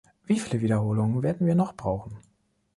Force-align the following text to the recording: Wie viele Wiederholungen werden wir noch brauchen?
Wie 0.25 0.39
viele 0.39 0.61
Wiederholungen 0.61 1.21
werden 1.21 1.45
wir 1.45 1.53
noch 1.53 1.73
brauchen? 1.75 2.17